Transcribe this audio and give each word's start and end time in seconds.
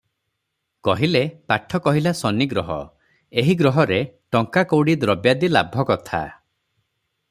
କହିଲେ, 0.87 1.21
"ପାଠ 1.51 1.79
କହିଲା, 1.87 2.13
ଶନିଗ୍ରହ- 2.21 2.79
ଏହି 3.43 3.57
ଗ୍ରହରେ 3.63 4.03
ଟଙ୍କା 4.37 4.67
କଉଡ଼ି 4.73 4.97
ଦ୍ରବ୍ୟାଦି 5.05 5.55
ଲାଭକଥା।" 5.57 6.27